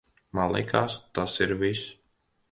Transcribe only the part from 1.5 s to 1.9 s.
viss.